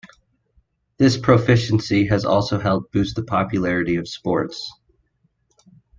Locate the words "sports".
4.07-4.71